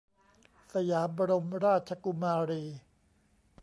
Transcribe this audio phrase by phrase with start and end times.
[0.73, 2.63] สยามบรมราชกุมารี